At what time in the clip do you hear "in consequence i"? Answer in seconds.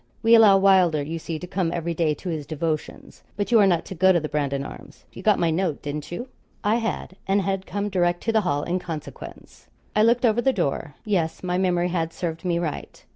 8.63-10.01